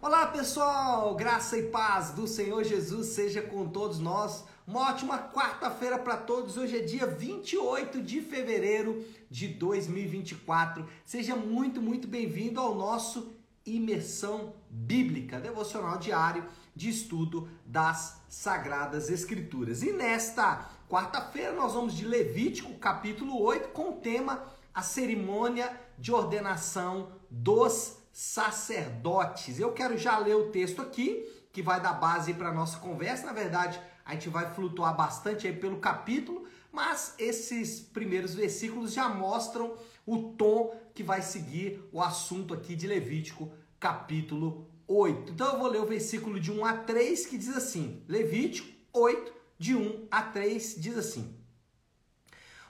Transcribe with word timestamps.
Olá 0.00 0.28
pessoal, 0.28 1.12
graça 1.16 1.58
e 1.58 1.64
paz 1.70 2.12
do 2.12 2.24
Senhor 2.28 2.62
Jesus 2.62 3.08
seja 3.08 3.42
com 3.42 3.68
todos 3.68 3.98
nós. 3.98 4.44
Uma 4.64 4.90
ótima 4.90 5.18
quarta-feira 5.18 5.98
para 5.98 6.16
todos. 6.16 6.56
Hoje 6.56 6.78
é 6.78 6.82
dia 6.82 7.04
28 7.04 8.00
de 8.00 8.20
fevereiro 8.20 9.04
de 9.28 9.48
2024. 9.48 10.86
Seja 11.04 11.34
muito, 11.34 11.82
muito 11.82 12.06
bem-vindo 12.06 12.60
ao 12.60 12.76
nosso 12.76 13.32
Imersão 13.66 14.54
Bíblica, 14.70 15.40
devocional 15.40 15.98
diário 15.98 16.46
de 16.76 16.88
estudo 16.88 17.48
das 17.66 18.22
Sagradas 18.28 19.10
Escrituras. 19.10 19.82
E 19.82 19.90
nesta 19.90 20.70
quarta-feira 20.88 21.52
nós 21.52 21.72
vamos 21.72 21.92
de 21.92 22.06
Levítico, 22.06 22.72
capítulo 22.74 23.42
8, 23.42 23.70
com 23.70 23.90
o 23.90 23.94
tema 23.94 24.44
a 24.72 24.80
cerimônia 24.80 25.68
de 25.98 26.12
ordenação 26.12 27.10
dos 27.28 27.98
sacerdotes. 28.18 29.60
Eu 29.60 29.72
quero 29.72 29.96
já 29.96 30.18
ler 30.18 30.34
o 30.34 30.50
texto 30.50 30.82
aqui, 30.82 31.24
que 31.52 31.62
vai 31.62 31.80
dar 31.80 31.92
base 31.92 32.34
para 32.34 32.48
a 32.48 32.52
nossa 32.52 32.76
conversa. 32.78 33.24
Na 33.24 33.32
verdade, 33.32 33.80
a 34.04 34.12
gente 34.12 34.28
vai 34.28 34.52
flutuar 34.52 34.96
bastante 34.96 35.46
aí 35.46 35.54
pelo 35.54 35.78
capítulo, 35.78 36.44
mas 36.72 37.14
esses 37.16 37.78
primeiros 37.78 38.34
versículos 38.34 38.92
já 38.92 39.08
mostram 39.08 39.72
o 40.04 40.32
tom 40.32 40.76
que 40.92 41.04
vai 41.04 41.22
seguir 41.22 41.80
o 41.92 42.02
assunto 42.02 42.52
aqui 42.52 42.74
de 42.74 42.88
Levítico, 42.88 43.52
capítulo 43.78 44.68
8. 44.88 45.30
Então 45.30 45.52
eu 45.52 45.58
vou 45.60 45.68
ler 45.68 45.80
o 45.80 45.86
versículo 45.86 46.40
de 46.40 46.50
1 46.50 46.64
a 46.64 46.76
3 46.76 47.24
que 47.24 47.38
diz 47.38 47.56
assim: 47.56 48.02
Levítico 48.08 48.68
8, 48.92 49.32
de 49.56 49.76
1 49.76 50.08
a 50.10 50.22
3, 50.22 50.74
diz 50.76 50.98
assim: 50.98 51.38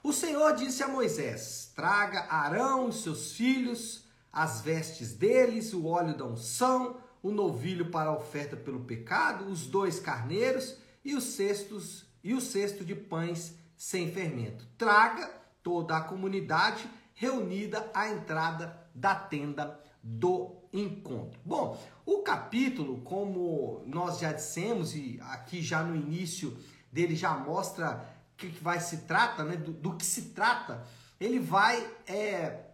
O 0.02 0.12
Senhor 0.12 0.54
disse 0.54 0.82
a 0.82 0.88
Moisés: 0.88 1.72
Traga 1.74 2.26
Arão 2.28 2.90
e 2.90 2.92
seus 2.92 3.32
filhos 3.32 4.06
as 4.38 4.60
vestes 4.60 5.14
deles, 5.14 5.74
o 5.74 5.86
óleo 5.86 6.16
da 6.16 6.24
unção, 6.24 6.96
o 7.20 7.32
novilho 7.32 7.90
para 7.90 8.10
a 8.10 8.16
oferta 8.16 8.56
pelo 8.56 8.84
pecado, 8.84 9.46
os 9.46 9.66
dois 9.66 9.98
carneiros 9.98 10.76
e 11.04 11.16
os 11.16 11.24
cestos 11.24 12.06
e 12.22 12.32
o 12.32 12.40
cesto 12.40 12.84
de 12.84 12.94
pães 12.94 13.56
sem 13.76 14.12
fermento. 14.12 14.64
Traga 14.78 15.28
toda 15.60 15.96
a 15.96 16.00
comunidade 16.00 16.88
reunida 17.14 17.90
à 17.92 18.10
entrada 18.10 18.88
da 18.94 19.12
tenda 19.12 19.80
do 20.00 20.54
encontro. 20.72 21.40
Bom, 21.44 21.76
o 22.06 22.22
capítulo, 22.22 23.00
como 23.00 23.82
nós 23.86 24.20
já 24.20 24.32
dissemos 24.32 24.94
e 24.94 25.18
aqui 25.20 25.60
já 25.60 25.82
no 25.82 25.96
início 25.96 26.56
dele 26.92 27.16
já 27.16 27.36
mostra 27.36 28.08
que 28.36 28.46
vai 28.62 28.78
se 28.78 28.98
trata, 28.98 29.42
né, 29.42 29.56
do, 29.56 29.72
do 29.72 29.96
que 29.96 30.06
se 30.06 30.26
trata, 30.26 30.86
ele 31.18 31.40
vai 31.40 31.84
é, 32.06 32.67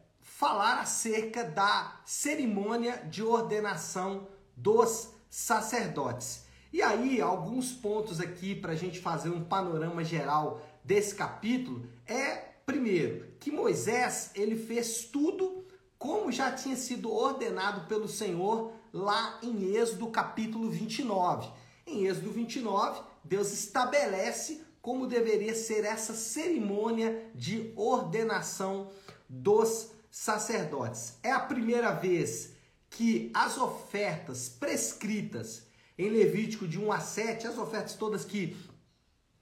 falar 0.45 0.81
acerca 0.81 1.43
da 1.43 2.03
cerimônia 2.05 3.03
de 3.11 3.23
ordenação 3.23 4.29
dos 4.55 5.09
sacerdotes. 5.31 6.45
E 6.71 6.83
aí, 6.83 7.19
alguns 7.19 7.73
pontos 7.73 8.21
aqui 8.21 8.55
para 8.55 8.73
a 8.73 8.77
gente 8.77 9.01
fazer 9.01 9.31
um 9.31 9.43
panorama 9.43 10.05
geral 10.05 10.61
desse 10.85 11.15
capítulo 11.15 11.89
é, 12.07 12.35
primeiro, 12.67 13.27
que 13.41 13.51
Moisés 13.51 14.33
ele 14.35 14.55
fez 14.55 15.07
tudo 15.07 15.65
como 15.97 16.31
já 16.31 16.53
tinha 16.53 16.77
sido 16.77 17.11
ordenado 17.11 17.89
pelo 17.89 18.07
Senhor 18.07 18.71
lá 18.93 19.39
em 19.43 19.75
Êxodo 19.75 20.09
capítulo 20.09 20.69
29. 20.69 21.49
Em 21.87 22.05
Êxodo 22.05 22.31
29, 22.31 23.01
Deus 23.25 23.51
estabelece 23.51 24.61
como 24.83 25.07
deveria 25.07 25.55
ser 25.55 25.87
essa 25.87 26.13
cerimônia 26.13 27.31
de 27.35 27.73
ordenação 27.75 28.91
dos 29.27 29.94
sacerdotes. 30.15 31.19
É 31.25 31.33
a 31.33 31.41
primeira 31.41 31.91
vez 31.91 32.53
que 32.89 33.33
as 33.35 33.59
ofertas 33.59 34.49
prescritas 34.49 35.67
em 35.99 36.09
Levítico 36.09 36.69
de 36.69 36.79
1 36.79 36.93
a 36.93 37.01
7, 37.01 37.49
as 37.49 37.59
ofertas 37.59 37.95
todas 37.95 38.25
que 38.25 38.57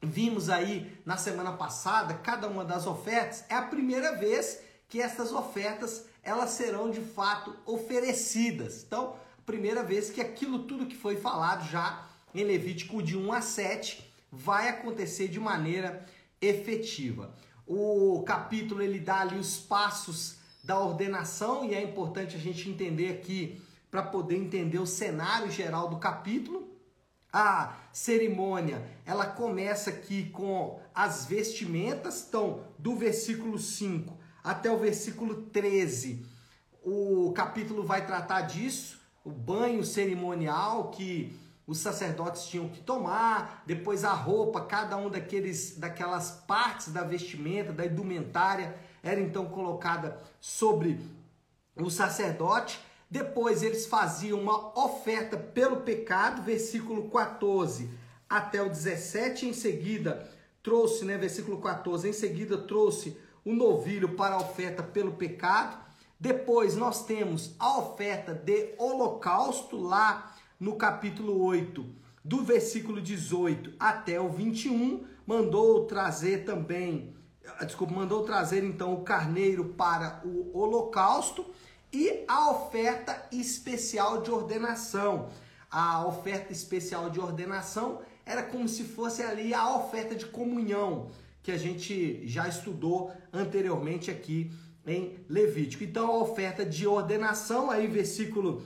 vimos 0.01 0.49
aí 0.49 0.91
na 1.05 1.19
semana 1.19 1.53
passada, 1.53 2.15
cada 2.15 2.49
uma 2.49 2.65
das 2.65 2.87
ofertas, 2.87 3.45
é 3.51 3.55
a 3.55 3.61
primeira 3.61 4.17
vez 4.17 4.61
que 4.89 4.99
essas 4.99 5.31
ofertas 5.31 6.07
elas 6.23 6.51
serão 6.53 6.91
de 6.91 7.03
fato 7.03 7.55
oferecidas. 7.67 8.83
Então, 8.83 9.17
primeira 9.45 9.83
vez 9.83 10.09
que 10.09 10.23
aquilo 10.23 10.61
tudo 10.61 10.87
que 10.87 10.97
foi 10.97 11.19
falado 11.19 11.69
já 11.71 12.09
em 12.35 12.45
Levítico 12.45 13.03
de 13.03 13.15
1 13.15 13.31
a 13.31 13.43
7 13.43 14.11
vai 14.31 14.71
acontecer 14.71 15.29
de 15.29 15.39
maneira 15.39 16.07
efetiva. 16.41 17.35
O 17.67 18.23
capítulo 18.27 18.81
ele 18.81 19.01
dá 19.01 19.21
ali 19.21 19.39
os 19.39 19.59
passos 19.59 20.41
da 20.63 20.79
ordenação, 20.79 21.65
e 21.65 21.75
é 21.75 21.83
importante 21.83 22.37
a 22.37 22.39
gente 22.39 22.69
entender 22.69 23.11
aqui, 23.11 23.61
para 23.91 24.03
poder 24.03 24.37
entender 24.37 24.79
o 24.79 24.87
cenário 24.87 25.51
geral 25.51 25.89
do 25.89 25.99
capítulo. 25.99 26.69
A 27.31 27.77
cerimônia, 27.93 28.83
ela 29.05 29.27
começa 29.27 29.91
aqui 29.91 30.31
com 30.31 30.81
as 30.95 31.27
vestimentas, 31.27 32.27
então, 32.27 32.65
do 32.79 32.95
versículo 32.95 33.59
5 33.59 34.23
até 34.43 34.71
o 34.71 34.79
versículo 34.79 35.43
13, 35.43 36.27
o 36.83 37.33
capítulo 37.33 37.85
vai 37.85 38.05
tratar 38.05 38.43
disso, 38.43 39.01
o 39.25 39.31
banho 39.31 39.85
cerimonial 39.85 40.91
que 40.91 41.39
os 41.65 41.79
sacerdotes 41.79 42.47
tinham 42.47 42.69
que 42.69 42.81
tomar, 42.81 43.63
depois 43.65 44.05
a 44.05 44.13
roupa, 44.13 44.63
cada 44.63 44.97
um 44.97 45.09
daqueles 45.09 45.79
daquelas 45.79 46.43
partes 46.47 46.89
da 46.89 47.05
vestimenta, 47.05 47.73
da 47.73 47.87
indumentária 47.87 48.75
era 49.03 49.21
então 49.21 49.47
colocada 49.47 50.19
sobre 50.41 51.01
o 51.77 51.91
sacerdote. 51.91 52.81
Depois 53.11 53.63
eles 53.63 53.87
faziam 53.87 54.41
uma 54.41 54.79
oferta 54.79 55.37
pelo 55.37 55.81
pecado, 55.81 56.43
versículo 56.43 57.11
14 57.11 57.91
até 58.29 58.63
o 58.63 58.69
17. 58.69 59.47
Em 59.47 59.53
seguida, 59.53 60.31
trouxe, 60.63 61.05
né, 61.05 61.19
versículo 61.19 61.61
14, 61.61 62.09
em 62.09 62.13
seguida 62.13 62.57
trouxe 62.57 63.17
o 63.45 63.53
novilho 63.53 64.15
para 64.15 64.37
a 64.37 64.41
oferta 64.41 64.83
pelo 64.83 65.13
pecado. 65.13 65.77
Depois 66.19 66.77
nós 66.77 67.05
temos 67.05 67.55
a 67.59 67.79
oferta 67.79 68.33
de 68.33 68.75
holocausto 68.79 69.77
lá 69.77 70.35
no 70.59 70.77
capítulo 70.77 71.43
8, 71.43 71.85
do 72.25 72.45
versículo 72.45 73.01
18 73.01 73.73
até 73.81 74.21
o 74.21 74.29
21, 74.29 75.05
mandou 75.27 75.87
trazer 75.87 76.45
também 76.45 77.17
desculpa, 77.65 77.95
mandou 77.95 78.25
trazer 78.25 78.65
então 78.65 78.95
o 78.95 79.03
carneiro 79.03 79.65
para 79.71 80.23
o 80.25 80.57
holocausto 80.57 81.45
e 81.93 82.25
a 82.27 82.51
oferta 82.51 83.29
especial 83.31 84.23
de 84.23 84.31
ordenação. 84.31 85.29
A 85.71 86.07
oferta 86.07 86.53
especial 86.53 87.11
de 87.11 87.21
ordenação 87.21 88.01
era 88.25 88.43
como 88.43 88.69
se 88.69 88.85
fosse 88.85 89.23
ali 89.23 89.53
a 89.53 89.77
oferta 89.77 90.15
de 90.15 90.27
comunhão 90.27 91.11
que 91.43 91.51
a 91.51 91.59
gente 91.59 92.27
já 92.27 92.47
estudou 92.47 93.13
anteriormente 93.33 94.11
aqui 94.11 94.51
em 94.87 95.19
Levítico. 95.29 95.85
Então 95.85 96.09
a 96.09 96.19
oferta 96.19 96.65
de 96.65 96.87
ordenação 96.87 97.71
aí 97.71 97.87
versículo 97.87 98.63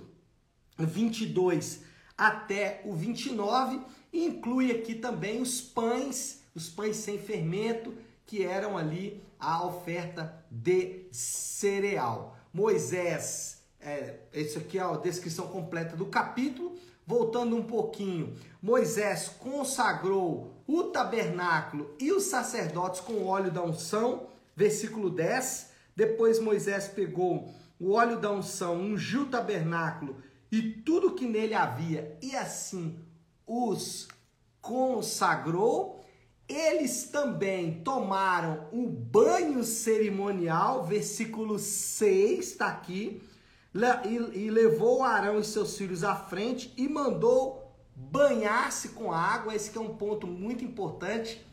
22 0.79 1.83
até 2.17 2.83
o 2.85 2.95
29 2.95 3.81
inclui 4.13 4.71
aqui 4.71 4.95
também 4.95 5.41
os 5.41 5.61
pães, 5.61 6.43
os 6.55 6.69
pães 6.69 6.97
sem 6.97 7.19
fermento 7.19 7.95
que 8.27 8.45
eram 8.45 8.77
ali 8.77 9.23
a 9.39 9.65
oferta 9.65 10.45
de 10.51 11.07
cereal. 11.13 12.37
Moisés, 12.53 13.63
é, 13.81 14.17
isso 14.35 14.59
aqui 14.59 14.79
é 14.79 14.83
a 14.83 14.97
descrição 14.97 15.47
completa 15.49 15.97
do 15.97 16.07
capítulo. 16.07 16.77
Voltando 17.07 17.55
um 17.55 17.63
pouquinho, 17.63 18.35
Moisés 18.61 19.29
consagrou 19.39 20.53
o 20.67 20.85
tabernáculo 20.85 21.95
e 22.01 22.11
os 22.11 22.25
sacerdotes 22.25 23.01
com 23.01 23.13
o 23.13 23.27
óleo 23.27 23.53
da 23.53 23.63
unção, 23.63 24.27
versículo 24.57 25.09
10. 25.09 25.71
Depois 25.95 26.41
Moisés 26.41 26.89
pegou 26.89 27.55
o 27.79 27.93
óleo 27.93 28.19
da 28.19 28.33
unção, 28.33 28.77
ungiu 28.81 29.23
o 29.23 29.27
tabernáculo 29.27 30.17
e 30.51 30.63
tudo 30.63 31.15
que 31.15 31.27
nele 31.27 31.55
havia, 31.55 32.17
e 32.23 32.35
assim 32.35 32.99
os 33.47 34.09
consagrou. 34.61 35.96
Eles 36.49 37.05
também 37.05 37.81
tomaram 37.83 38.69
o 38.73 38.87
banho 38.87 39.65
cerimonial, 39.65 40.85
versículo 40.85 41.59
6 41.59 42.47
está 42.47 42.69
aqui, 42.69 43.21
e 44.35 44.51
levou 44.51 45.03
Arão 45.03 45.41
e 45.41 45.45
seus 45.45 45.77
filhos 45.77 46.05
à 46.05 46.15
frente 46.15 46.73
e 46.77 46.89
mandou 46.89 47.75
banhar-se 47.95 48.91
com 48.91 49.13
água. 49.13 49.55
Esse 49.55 49.77
é 49.77 49.81
um 49.81 49.97
ponto 49.97 50.27
muito 50.27 50.65
importante 50.65 51.45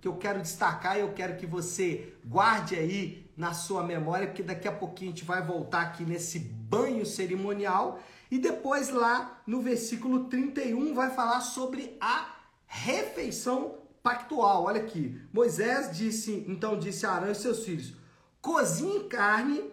que 0.00 0.06
eu 0.06 0.16
quero 0.16 0.42
destacar 0.42 0.98
e 0.98 1.00
eu 1.00 1.14
quero 1.14 1.36
que 1.36 1.46
você 1.46 2.12
guarde 2.24 2.76
aí 2.76 3.24
na 3.36 3.54
sua 3.54 3.82
memória, 3.82 4.26
porque 4.26 4.42
daqui 4.42 4.68
a 4.68 4.72
pouquinho 4.72 5.10
a 5.10 5.14
gente 5.14 5.24
vai 5.24 5.42
voltar 5.42 5.80
aqui 5.80 6.04
nesse 6.04 6.38
banho 6.38 7.06
cerimonial. 7.06 7.98
E 8.30 8.38
depois 8.38 8.90
lá 8.90 9.42
no 9.46 9.62
versículo 9.62 10.24
31 10.24 10.94
vai 10.94 11.10
falar 11.10 11.40
sobre 11.40 11.96
a 12.00 12.36
refeição 12.66 13.76
pactual. 14.04 14.64
Olha 14.64 14.82
aqui. 14.82 15.18
Moisés 15.32 15.96
disse, 15.96 16.44
então 16.46 16.78
disse 16.78 17.06
a 17.06 17.12
Arão 17.12 17.32
e 17.32 17.34
seus 17.34 17.64
filhos: 17.64 17.94
cozinhe 18.40 19.04
carne, 19.04 19.72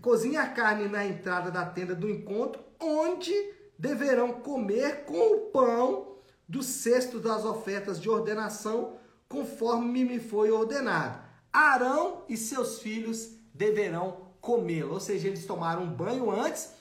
cozinhe 0.00 0.36
a 0.36 0.46
carne 0.46 0.86
na 0.86 1.04
entrada 1.04 1.50
da 1.50 1.64
tenda 1.64 1.94
do 1.94 2.08
encontro, 2.08 2.62
onde 2.78 3.32
deverão 3.78 4.34
comer 4.34 5.04
com 5.06 5.34
o 5.34 5.40
pão 5.50 6.18
do 6.46 6.62
cesto 6.62 7.18
das 7.18 7.44
ofertas 7.44 8.00
de 8.00 8.10
ordenação, 8.10 8.96
conforme 9.28 10.04
me 10.04 10.20
foi 10.20 10.50
ordenado. 10.50 11.18
Arão 11.52 12.24
e 12.28 12.36
seus 12.36 12.80
filhos 12.80 13.36
deverão 13.54 14.28
comê-lo. 14.40 14.94
Ou 14.94 15.00
seja, 15.00 15.28
eles 15.28 15.46
tomaram 15.46 15.84
um 15.84 15.92
banho 15.92 16.30
antes, 16.30 16.72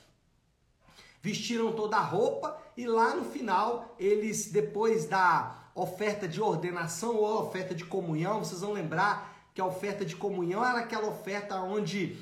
vestiram 1.21 1.71
toda 1.73 1.97
a 1.97 2.01
roupa 2.01 2.59
e 2.79 2.87
lá 2.87 3.13
no 3.13 3.25
final, 3.25 3.93
eles, 3.99 4.49
depois 4.49 5.05
da 5.05 5.69
oferta 5.75 6.29
de 6.29 6.41
ordenação 6.41 7.13
ou 7.17 7.41
oferta 7.41 7.75
de 7.75 7.83
comunhão, 7.83 8.39
vocês 8.39 8.61
vão 8.61 8.71
lembrar 8.71 9.49
que 9.53 9.59
a 9.59 9.65
oferta 9.65 10.05
de 10.05 10.15
comunhão 10.15 10.63
era 10.63 10.79
aquela 10.79 11.09
oferta 11.09 11.59
onde 11.59 12.15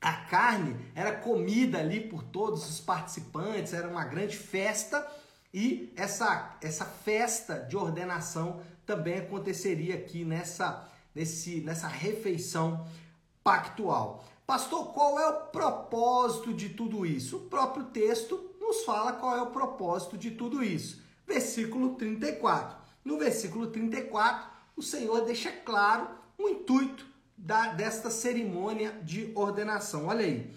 a 0.00 0.14
carne 0.14 0.74
era 0.94 1.12
comida 1.12 1.80
ali 1.80 2.00
por 2.00 2.22
todos 2.22 2.66
os 2.66 2.80
participantes, 2.80 3.74
era 3.74 3.86
uma 3.86 4.04
grande 4.04 4.38
festa 4.38 5.06
e 5.52 5.92
essa, 5.96 6.56
essa 6.62 6.86
festa 6.86 7.56
de 7.56 7.76
ordenação 7.76 8.62
também 8.86 9.18
aconteceria 9.18 9.96
aqui 9.96 10.24
nessa, 10.24 10.88
nesse, 11.14 11.60
nessa 11.60 11.88
refeição 11.88 12.86
pactual. 13.44 14.24
Pastor, 14.46 14.94
qual 14.94 15.20
é 15.20 15.28
o 15.28 15.40
propósito 15.48 16.54
de 16.54 16.70
tudo 16.70 17.04
isso? 17.04 17.36
O 17.36 17.40
próprio 17.50 17.84
texto 17.84 18.47
nos 18.68 18.84
fala 18.84 19.14
qual 19.14 19.34
é 19.34 19.40
o 19.40 19.50
propósito 19.50 20.16
de 20.18 20.30
tudo 20.30 20.62
isso. 20.62 21.02
Versículo 21.26 21.94
34. 21.94 22.76
No 23.02 23.18
versículo 23.18 23.68
34, 23.68 24.46
o 24.76 24.82
Senhor 24.82 25.22
deixa 25.22 25.50
claro 25.50 26.08
o 26.36 26.48
intuito 26.48 27.06
da, 27.36 27.72
desta 27.72 28.10
cerimônia 28.10 28.92
de 29.02 29.32
ordenação. 29.34 30.06
Olha 30.06 30.24
aí. 30.24 30.52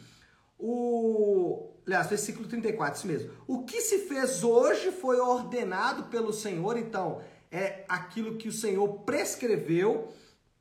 O, 0.60 1.72
aliás, 1.88 2.08
versículo 2.08 2.48
34, 2.48 2.98
isso 2.98 3.08
mesmo. 3.08 3.32
O 3.48 3.64
que 3.64 3.82
se 3.82 4.00
fez 4.00 4.44
hoje 4.44 4.92
foi 4.92 5.20
ordenado 5.20 6.04
pelo 6.04 6.34
Senhor, 6.34 6.78
então 6.78 7.22
é 7.50 7.86
aquilo 7.88 8.38
que 8.38 8.50
o 8.50 8.54
Senhor 8.54 8.88
prescreveu 9.00 10.10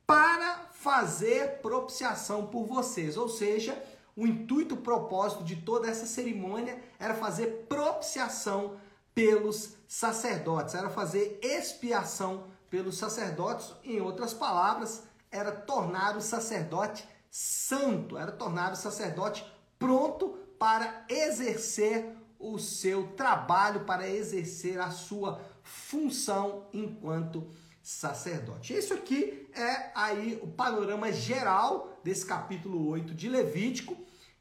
para 0.06 0.68
fazer 0.72 1.60
propiciação 1.60 2.46
por 2.46 2.64
vocês. 2.64 3.16
Ou 3.16 3.28
seja, 3.28 3.76
o 4.20 4.26
intuito, 4.26 4.74
o 4.74 4.82
propósito 4.82 5.42
de 5.42 5.56
toda 5.56 5.88
essa 5.88 6.04
cerimônia 6.04 6.78
era 6.98 7.14
fazer 7.14 7.64
propiciação 7.66 8.76
pelos 9.14 9.76
sacerdotes, 9.88 10.74
era 10.74 10.90
fazer 10.90 11.40
expiação 11.42 12.44
pelos 12.68 12.98
sacerdotes, 12.98 13.72
em 13.82 13.98
outras 13.98 14.34
palavras, 14.34 15.04
era 15.30 15.50
tornar 15.50 16.18
o 16.18 16.20
sacerdote 16.20 17.08
santo, 17.30 18.18
era 18.18 18.30
tornar 18.30 18.72
o 18.72 18.76
sacerdote 18.76 19.42
pronto 19.78 20.38
para 20.58 21.06
exercer 21.08 22.14
o 22.38 22.58
seu 22.58 23.08
trabalho, 23.12 23.86
para 23.86 24.06
exercer 24.06 24.78
a 24.78 24.90
sua 24.90 25.40
função 25.62 26.66
enquanto 26.74 27.48
sacerdote. 27.82 28.76
Isso 28.76 28.92
aqui 28.92 29.48
é 29.54 29.90
aí 29.94 30.38
o 30.42 30.46
panorama 30.46 31.10
geral 31.10 31.98
desse 32.04 32.26
capítulo 32.26 32.86
8 32.88 33.14
de 33.14 33.30
Levítico. 33.30 33.96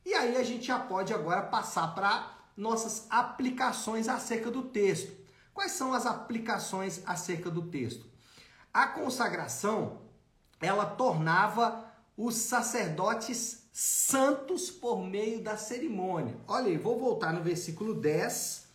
E 0.06 0.14
aí 0.14 0.38
a 0.38 0.44
gente 0.44 0.68
já 0.68 0.80
pode 0.80 1.14
agora 1.14 1.44
passar 1.44 1.94
para 1.94 2.38
nossas 2.56 3.08
aplicações 3.10 4.08
acerca 4.08 4.52
do 4.52 4.64
texto. 4.64 5.12
Quais 5.54 5.72
são 5.74 5.94
as 5.94 6.06
aplicações 6.06 7.02
acerca 7.06 7.50
do 7.50 7.64
texto? 7.64 8.06
A 8.74 8.88
consagração, 8.88 10.02
ela 10.62 10.86
tornava 10.86 11.86
os 12.16 12.36
sacerdotes 12.36 13.70
santos 13.72 14.70
por 14.70 15.02
meio 15.02 15.42
da 15.42 15.56
cerimônia. 15.58 16.36
Olha 16.48 16.68
aí, 16.68 16.78
vou 16.78 17.00
voltar 17.00 17.32
no 17.34 17.42
versículo 17.42 17.94
10. 17.94 18.68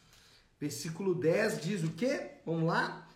Versículo 0.58 1.14
10 1.14 1.60
diz 1.60 1.84
o 1.84 1.90
quê? 1.90 2.38
Vamos 2.46 2.64
lá? 2.64 3.06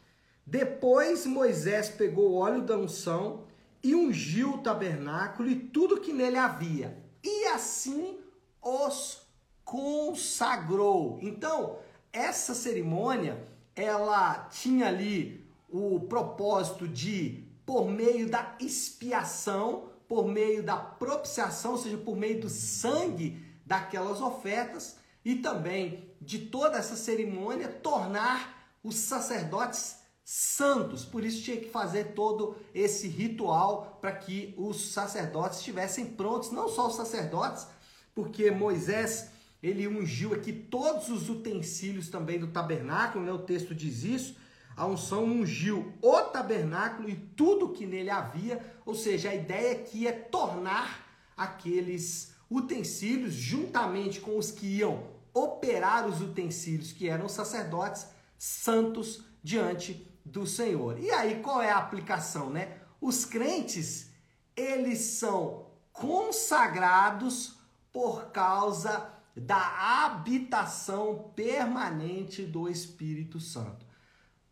Depois 0.46 1.26
Moisés 1.26 1.88
pegou 1.88 2.30
o 2.30 2.36
óleo 2.36 2.62
da 2.62 2.76
unção 2.76 3.44
e 3.82 3.94
ungiu 3.94 4.54
o 4.54 4.58
tabernáculo 4.58 5.48
e 5.48 5.54
tudo 5.54 6.00
que 6.00 6.12
nele 6.12 6.36
havia, 6.36 6.96
e 7.28 7.46
assim 7.48 8.18
os 8.62 9.20
consagrou. 9.64 11.18
Então, 11.20 11.78
essa 12.12 12.54
cerimônia, 12.54 13.46
ela 13.76 14.48
tinha 14.50 14.88
ali 14.88 15.46
o 15.68 16.00
propósito 16.00 16.88
de, 16.88 17.44
por 17.66 17.86
meio 17.88 18.30
da 18.30 18.56
expiação, 18.58 19.90
por 20.08 20.26
meio 20.26 20.62
da 20.62 20.76
propiciação, 20.76 21.72
ou 21.72 21.78
seja, 21.78 21.98
por 21.98 22.16
meio 22.16 22.40
do 22.40 22.48
sangue 22.48 23.44
daquelas 23.66 24.22
ofertas, 24.22 24.96
e 25.22 25.36
também 25.36 26.08
de 26.20 26.38
toda 26.38 26.78
essa 26.78 26.96
cerimônia, 26.96 27.68
tornar 27.68 28.72
os 28.82 28.96
sacerdotes 28.96 29.97
santos, 30.30 31.06
por 31.06 31.24
isso 31.24 31.42
tinha 31.42 31.56
que 31.56 31.70
fazer 31.70 32.12
todo 32.12 32.54
esse 32.74 33.08
ritual 33.08 33.96
para 33.98 34.12
que 34.12 34.52
os 34.58 34.92
sacerdotes 34.92 35.56
estivessem 35.56 36.04
prontos, 36.04 36.50
não 36.50 36.68
só 36.68 36.88
os 36.88 36.96
sacerdotes, 36.96 37.66
porque 38.14 38.50
Moisés 38.50 39.30
ele 39.62 39.88
ungiu 39.88 40.34
aqui 40.34 40.52
todos 40.52 41.08
os 41.08 41.30
utensílios 41.30 42.10
também 42.10 42.38
do 42.38 42.48
tabernáculo, 42.48 43.24
né? 43.24 43.32
O 43.32 43.38
texto 43.38 43.74
diz 43.74 44.04
isso. 44.04 44.36
A 44.76 44.84
unção 44.84 45.24
ungiu 45.24 45.94
o 46.02 46.20
tabernáculo 46.20 47.08
e 47.08 47.16
tudo 47.16 47.72
que 47.72 47.86
nele 47.86 48.10
havia, 48.10 48.62
ou 48.84 48.94
seja, 48.94 49.30
a 49.30 49.34
ideia 49.34 49.72
aqui 49.72 50.06
é 50.06 50.12
tornar 50.12 51.06
aqueles 51.38 52.34
utensílios 52.50 53.32
juntamente 53.32 54.20
com 54.20 54.36
os 54.36 54.50
que 54.50 54.66
iam 54.66 55.04
operar 55.32 56.06
os 56.06 56.20
utensílios, 56.20 56.92
que 56.92 57.08
eram 57.08 57.30
sacerdotes, 57.30 58.08
santos 58.36 59.24
diante 59.42 60.06
do 60.24 60.46
Senhor. 60.46 60.98
E 60.98 61.10
aí 61.10 61.40
qual 61.42 61.62
é 61.62 61.70
a 61.70 61.78
aplicação, 61.78 62.50
né? 62.50 62.78
Os 63.00 63.24
crentes, 63.24 64.10
eles 64.56 64.98
são 64.98 65.66
consagrados 65.92 67.58
por 67.92 68.30
causa 68.30 69.12
da 69.34 70.04
habitação 70.04 71.32
permanente 71.34 72.42
do 72.42 72.68
Espírito 72.68 73.40
Santo. 73.40 73.86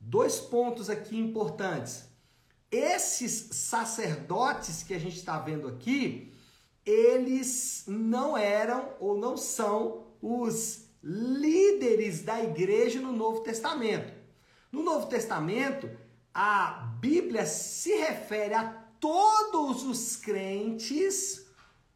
Dois 0.00 0.38
pontos 0.38 0.88
aqui 0.88 1.18
importantes. 1.18 2.08
Esses 2.70 3.56
sacerdotes 3.56 4.82
que 4.82 4.94
a 4.94 4.98
gente 4.98 5.16
está 5.16 5.38
vendo 5.38 5.68
aqui, 5.68 6.32
eles 6.84 7.84
não 7.86 8.36
eram 8.36 8.94
ou 9.00 9.18
não 9.18 9.36
são 9.36 10.06
os 10.22 10.86
líderes 11.02 12.22
da 12.22 12.42
igreja 12.42 13.00
no 13.00 13.12
Novo 13.12 13.40
Testamento. 13.40 14.12
No 14.70 14.82
Novo 14.82 15.06
Testamento, 15.06 15.88
a 16.34 16.92
Bíblia 17.00 17.46
se 17.46 17.96
refere 17.96 18.54
a 18.54 18.64
todos 19.00 19.84
os 19.84 20.16
crentes 20.16 21.46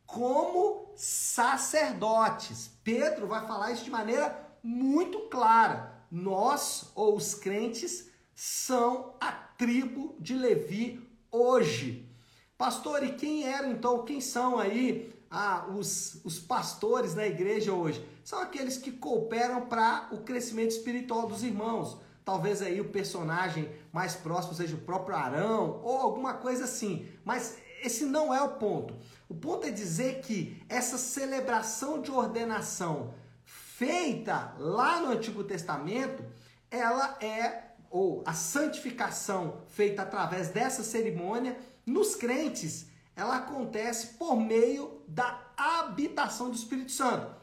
como 0.06 0.92
sacerdotes. 0.96 2.70
Pedro 2.82 3.26
vai 3.26 3.46
falar 3.46 3.72
isso 3.72 3.84
de 3.84 3.90
maneira 3.90 4.48
muito 4.62 5.28
clara. 5.28 6.04
Nós, 6.10 6.90
ou 6.94 7.16
os 7.16 7.34
crentes, 7.34 8.08
são 8.34 9.14
a 9.20 9.30
tribo 9.30 10.16
de 10.18 10.34
Levi 10.34 11.06
hoje. 11.30 12.08
Pastor, 12.56 13.04
e 13.04 13.12
quem 13.12 13.46
eram 13.46 13.72
então? 13.72 14.04
Quem 14.04 14.20
são 14.20 14.58
aí 14.58 15.14
ah, 15.30 15.66
os, 15.76 16.20
os 16.24 16.38
pastores 16.38 17.14
na 17.14 17.26
igreja 17.26 17.72
hoje? 17.72 18.04
São 18.24 18.40
aqueles 18.40 18.76
que 18.76 18.92
cooperam 18.92 19.66
para 19.66 20.08
o 20.12 20.18
crescimento 20.18 20.70
espiritual 20.70 21.26
dos 21.26 21.42
irmãos 21.42 21.98
Talvez 22.24 22.62
aí 22.62 22.80
o 22.80 22.88
personagem 22.90 23.70
mais 23.92 24.14
próximo 24.14 24.54
seja 24.54 24.76
o 24.76 24.80
próprio 24.80 25.16
Arão 25.16 25.80
ou 25.82 25.98
alguma 25.98 26.34
coisa 26.34 26.64
assim. 26.64 27.08
Mas 27.24 27.58
esse 27.82 28.04
não 28.04 28.34
é 28.34 28.42
o 28.42 28.56
ponto. 28.56 28.94
O 29.28 29.34
ponto 29.34 29.66
é 29.66 29.70
dizer 29.70 30.20
que 30.20 30.62
essa 30.68 30.98
celebração 30.98 32.00
de 32.00 32.10
ordenação 32.10 33.14
feita 33.44 34.54
lá 34.58 35.00
no 35.00 35.10
Antigo 35.12 35.42
Testamento, 35.42 36.22
ela 36.70 37.16
é 37.20 37.70
ou 37.90 38.22
a 38.24 38.32
santificação 38.32 39.62
feita 39.68 40.02
através 40.02 40.48
dessa 40.48 40.84
cerimônia 40.84 41.58
nos 41.84 42.14
crentes, 42.14 42.86
ela 43.16 43.38
acontece 43.38 44.14
por 44.18 44.36
meio 44.36 45.02
da 45.08 45.52
habitação 45.56 46.48
do 46.48 46.56
Espírito 46.56 46.92
Santo. 46.92 47.34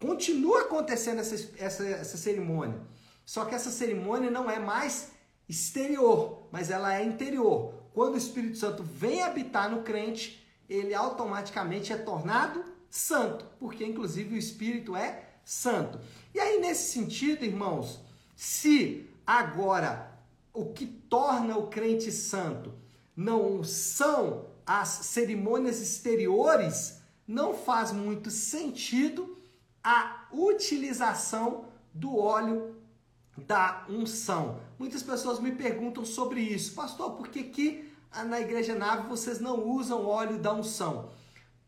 Continua 0.00 0.62
acontecendo 0.62 1.20
essa, 1.20 1.34
essa, 1.58 1.86
essa 1.86 2.16
cerimônia. 2.16 2.80
Só 3.30 3.44
que 3.44 3.54
essa 3.54 3.70
cerimônia 3.70 4.28
não 4.28 4.50
é 4.50 4.58
mais 4.58 5.12
exterior, 5.48 6.48
mas 6.50 6.68
ela 6.68 6.98
é 6.98 7.04
interior. 7.04 7.72
Quando 7.94 8.14
o 8.14 8.18
Espírito 8.18 8.58
Santo 8.58 8.82
vem 8.82 9.22
habitar 9.22 9.70
no 9.70 9.84
crente, 9.84 10.44
ele 10.68 10.92
automaticamente 10.92 11.92
é 11.92 11.96
tornado 11.96 12.64
santo, 12.90 13.46
porque 13.60 13.86
inclusive 13.86 14.34
o 14.34 14.36
Espírito 14.36 14.96
é 14.96 15.28
santo. 15.44 16.00
E 16.34 16.40
aí, 16.40 16.58
nesse 16.58 16.92
sentido, 16.92 17.44
irmãos, 17.44 18.00
se 18.34 19.08
agora 19.24 20.12
o 20.52 20.72
que 20.72 20.84
torna 20.84 21.56
o 21.56 21.68
crente 21.68 22.10
santo 22.10 22.74
não 23.14 23.62
são 23.62 24.46
as 24.66 24.88
cerimônias 24.88 25.80
exteriores, 25.80 27.00
não 27.28 27.54
faz 27.54 27.92
muito 27.92 28.28
sentido 28.28 29.38
a 29.84 30.26
utilização 30.32 31.66
do 31.94 32.18
óleo 32.18 32.79
da 33.46 33.86
unção. 33.88 34.60
Muitas 34.78 35.02
pessoas 35.02 35.40
me 35.40 35.52
perguntam 35.52 36.04
sobre 36.04 36.40
isso, 36.40 36.74
pastor, 36.74 37.12
por 37.12 37.28
que, 37.28 37.44
que 37.44 37.90
na 38.26 38.40
igreja 38.40 38.74
nave 38.74 39.08
vocês 39.08 39.40
não 39.40 39.68
usam 39.68 40.06
óleo 40.06 40.38
da 40.38 40.52
unção? 40.52 41.10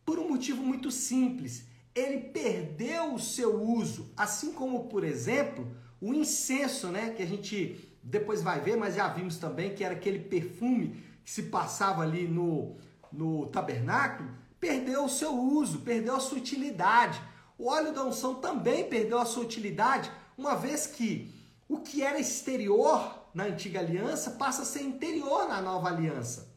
Por 0.05 0.19
um 0.19 0.29
motivo 0.29 0.63
muito 0.63 0.91
simples, 0.91 1.67
ele 1.95 2.21
perdeu 2.31 3.15
o 3.15 3.19
seu 3.19 3.63
uso, 3.63 4.11
assim 4.17 4.53
como, 4.53 4.85
por 4.85 5.05
exemplo, 5.05 5.67
o 6.01 6.13
incenso, 6.13 6.89
né, 6.89 7.11
que 7.11 7.23
a 7.23 7.27
gente 7.27 7.89
depois 8.03 8.43
vai 8.43 8.61
ver, 8.61 8.77
mas 8.77 8.97
já 8.97 9.07
vimos 9.09 9.37
também 9.37 9.75
que 9.75 9.85
era 9.85 9.95
aquele 9.95 10.19
perfume 10.19 11.03
que 11.25 11.31
se 11.31 11.45
passava 11.45 12.03
ali 12.03 12.27
no, 12.27 12.77
no 13.13 13.47
tabernáculo, 13.47 14.31
perdeu 14.59 15.05
o 15.05 15.09
seu 15.09 15.33
uso, 15.39 15.81
perdeu 15.81 16.17
a 16.17 16.21
sua 16.21 16.39
utilidade. 16.39 17.21
O 17.57 17.69
óleo 17.69 17.93
da 17.93 18.05
unção 18.05 18.37
também 18.37 18.89
perdeu 18.89 19.19
a 19.19 19.25
sua 19.25 19.45
utilidade, 19.45 20.11
uma 20.37 20.57
vez 20.57 20.87
que 20.87 21.42
o 21.73 21.81
que 21.81 22.03
era 22.03 22.21
exterior 22.21 23.19
na 23.33 23.45
antiga 23.45 23.81
aliança 23.81 24.33
passa 24.33 24.61
a 24.61 24.67
ser 24.67 24.83
interior 24.83 25.49
na 25.49 25.63
nova 25.63 25.89
aliança. 25.89 26.53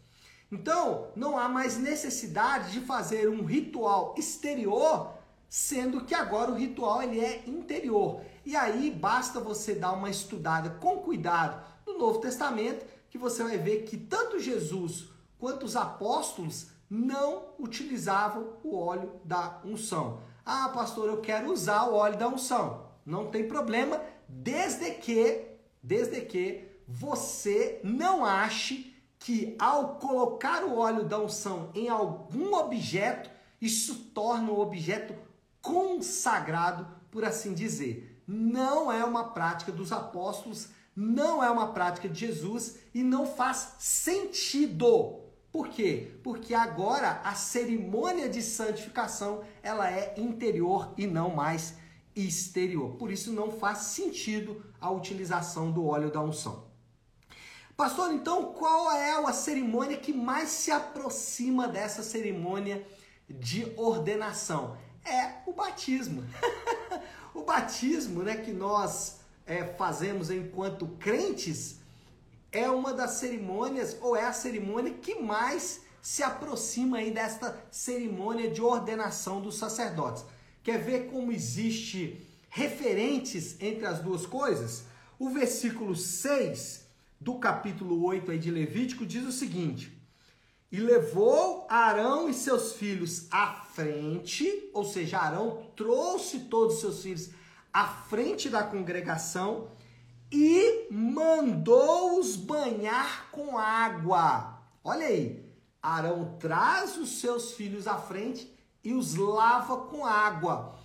Então, 0.51 1.07
não 1.15 1.37
há 1.37 1.47
mais 1.47 1.77
necessidade 1.77 2.73
de 2.73 2.81
fazer 2.81 3.29
um 3.29 3.45
ritual 3.45 4.13
exterior, 4.17 5.13
sendo 5.49 6.03
que 6.03 6.13
agora 6.13 6.51
o 6.51 6.55
ritual 6.55 7.01
ele 7.01 7.21
é 7.21 7.43
interior. 7.47 8.21
E 8.45 8.57
aí 8.57 8.91
basta 8.91 9.39
você 9.39 9.73
dar 9.73 9.93
uma 9.93 10.09
estudada 10.09 10.69
com 10.81 10.97
cuidado 10.97 11.63
no 11.87 11.97
Novo 11.97 12.19
Testamento, 12.19 12.85
que 13.09 13.17
você 13.17 13.41
vai 13.41 13.57
ver 13.57 13.83
que 13.83 13.95
tanto 13.95 14.37
Jesus 14.37 15.05
quanto 15.39 15.65
os 15.65 15.77
apóstolos 15.77 16.67
não 16.89 17.45
utilizavam 17.57 18.57
o 18.65 18.77
óleo 18.77 19.13
da 19.23 19.61
unção. 19.63 20.19
Ah, 20.45 20.69
pastor, 20.73 21.07
eu 21.07 21.21
quero 21.21 21.53
usar 21.53 21.85
o 21.85 21.95
óleo 21.95 22.17
da 22.17 22.27
unção. 22.27 22.85
Não 23.05 23.27
tem 23.27 23.47
problema, 23.47 24.01
desde 24.27 24.91
que, 24.91 25.43
desde 25.81 26.21
que 26.21 26.67
você 26.87 27.79
não 27.83 28.23
ache 28.23 28.93
que 29.19 29.55
ao 29.57 29.95
colocar 29.95 30.63
o 30.63 30.77
óleo 30.77 31.03
da 31.03 31.19
unção 31.19 31.71
em 31.73 31.89
algum 31.89 32.53
objeto, 32.53 33.29
isso 33.59 33.95
torna 34.13 34.51
o 34.51 34.59
objeto 34.59 35.15
consagrado, 35.61 36.87
por 37.09 37.25
assim 37.25 37.53
dizer. 37.53 38.21
Não 38.27 38.91
é 38.91 39.03
uma 39.03 39.31
prática 39.31 39.71
dos 39.71 39.91
apóstolos, 39.91 40.69
não 40.95 41.43
é 41.43 41.49
uma 41.49 41.73
prática 41.73 42.07
de 42.07 42.19
Jesus 42.19 42.77
e 42.93 43.01
não 43.01 43.25
faz 43.25 43.73
sentido. 43.79 45.21
Por 45.51 45.69
quê? 45.69 46.19
Porque 46.23 46.53
agora 46.53 47.21
a 47.23 47.33
cerimônia 47.33 48.29
de 48.29 48.41
santificação, 48.41 49.43
ela 49.63 49.89
é 49.89 50.13
interior 50.17 50.93
e 50.97 51.07
não 51.07 51.33
mais 51.33 51.75
exterior. 52.15 52.95
Por 52.95 53.11
isso 53.11 53.33
não 53.33 53.51
faz 53.51 53.79
sentido 53.79 54.63
a 54.79 54.89
utilização 54.89 55.71
do 55.71 55.85
óleo 55.85 56.09
da 56.09 56.21
unção. 56.21 56.65
Pastor, 57.75 58.13
então 58.13 58.53
qual 58.53 58.91
é 58.91 59.11
a 59.11 59.33
cerimônia 59.33 59.97
que 59.97 60.13
mais 60.13 60.49
se 60.49 60.71
aproxima 60.71 61.67
dessa 61.67 62.01
cerimônia 62.01 62.85
de 63.29 63.73
ordenação? 63.75 64.77
É 65.03 65.41
o 65.45 65.51
batismo. 65.51 66.23
o 67.35 67.43
batismo, 67.43 68.23
né, 68.23 68.37
que 68.37 68.53
nós 68.53 69.17
é, 69.45 69.65
fazemos 69.73 70.29
enquanto 70.31 70.87
crentes, 70.99 71.79
é 72.49 72.69
uma 72.69 72.93
das 72.93 73.11
cerimônias, 73.11 73.97
ou 74.01 74.15
é 74.15 74.25
a 74.25 74.31
cerimônia 74.31 74.93
que 74.93 75.15
mais 75.15 75.81
se 76.01 76.23
aproxima 76.23 76.97
aí 76.97 77.11
desta 77.11 77.61
cerimônia 77.69 78.49
de 78.49 78.61
ordenação 78.61 79.41
dos 79.41 79.57
sacerdotes. 79.57 80.23
Quer 80.65 80.79
ver 80.79 81.11
como 81.11 81.31
existe 81.31 82.27
referentes 82.49 83.55
entre 83.61 83.85
as 83.85 83.99
duas 83.99 84.25
coisas? 84.25 84.85
O 85.19 85.29
versículo 85.29 85.95
6 85.95 86.87
do 87.21 87.35
capítulo 87.35 88.03
8 88.03 88.31
aí 88.31 88.39
de 88.39 88.49
Levítico 88.49 89.05
diz 89.05 89.23
o 89.27 89.31
seguinte: 89.31 89.95
E 90.71 90.79
levou 90.79 91.67
Arão 91.69 92.27
e 92.27 92.33
seus 92.33 92.73
filhos 92.73 93.27
à 93.29 93.61
frente, 93.75 94.71
ou 94.73 94.83
seja, 94.83 95.19
Arão 95.19 95.67
trouxe 95.75 96.39
todos 96.39 96.77
os 96.77 96.81
seus 96.81 97.03
filhos 97.03 97.29
à 97.71 97.85
frente 97.85 98.49
da 98.49 98.63
congregação 98.63 99.69
e 100.31 100.87
mandou-os 100.89 102.35
banhar 102.35 103.29
com 103.29 103.55
água. 103.55 104.63
Olha 104.83 105.05
aí, 105.05 105.45
Arão 105.79 106.37
traz 106.39 106.97
os 106.97 107.19
seus 107.21 107.51
filhos 107.51 107.85
à 107.85 107.99
frente 107.99 108.54
e 108.85 108.93
os 108.93 109.15
lava 109.15 109.77
com 109.77 110.05
água. 110.05 110.75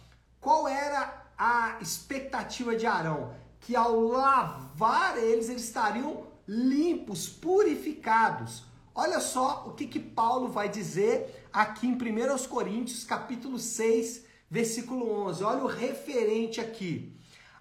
Qual 0.40 0.66
era 0.66 1.26
a 1.38 1.76
expectativa 1.80 2.74
de 2.74 2.86
Arão? 2.86 3.38
que 3.60 3.76
ao 3.76 4.00
lavar 4.00 5.18
eles, 5.18 5.48
eles 5.48 5.64
estariam 5.64 6.24
limpos, 6.48 7.28
purificados. 7.28 8.64
Olha 8.94 9.20
só 9.20 9.66
o 9.68 9.74
que, 9.74 9.86
que 9.86 10.00
Paulo 10.00 10.48
vai 10.48 10.68
dizer 10.68 11.46
aqui 11.52 11.86
em 11.86 11.92
1 11.92 12.48
Coríntios, 12.48 13.04
capítulo 13.04 13.58
6, 13.58 14.24
versículo 14.50 15.08
11. 15.26 15.44
Olha 15.44 15.62
o 15.62 15.68
referente 15.68 16.60
aqui. 16.60 17.16